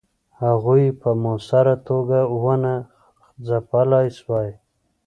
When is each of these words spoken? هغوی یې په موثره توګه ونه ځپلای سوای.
هغوی 0.43 0.81
یې 0.89 0.97
په 1.01 1.09
موثره 1.23 1.75
توګه 1.87 2.19
ونه 2.43 2.75
ځپلای 3.47 4.07
سوای. 4.19 4.49